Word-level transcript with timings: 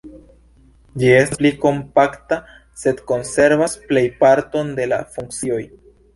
Ĝi 1.01 1.11
estas 1.17 1.39
pli 1.41 1.51
kompakta, 1.65 2.39
sed 2.85 3.05
konservas 3.13 3.77
plejparton 3.93 4.75
de 4.83 4.91
la 4.95 5.01
funkcioj. 5.19 5.63